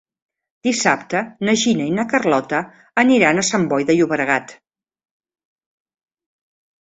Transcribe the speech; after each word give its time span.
Dissabte 0.67 1.19
na 1.49 1.53
Gina 1.63 1.89
i 1.89 1.93
na 1.97 2.05
Carlota 2.13 2.61
aniran 3.03 3.41
a 3.41 3.45
Sant 3.49 3.67
Boi 3.73 3.85
de 3.91 3.97
Llobregat. 3.99 4.53